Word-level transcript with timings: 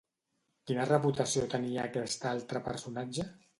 Quina 0.71 0.87
reputació 0.91 1.45
tenia 1.53 1.85
aquest 1.91 2.27
altre 2.33 2.65
personatge? 2.73 3.31